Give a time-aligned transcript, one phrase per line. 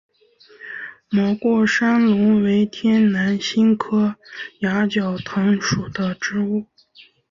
[1.11, 4.15] 毛过山龙为天南星科
[4.61, 6.65] 崖角藤属的植物。